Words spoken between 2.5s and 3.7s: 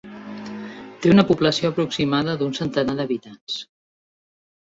centenar d'habitants.